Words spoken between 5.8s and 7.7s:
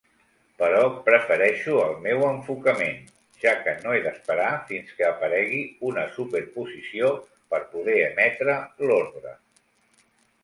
una superposició per